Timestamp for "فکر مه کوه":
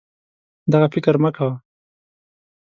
0.93-1.53